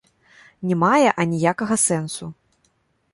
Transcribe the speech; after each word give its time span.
Не 0.69 0.75
мае 0.83 1.09
аніякага 1.25 1.75
сэнсу! 1.87 2.31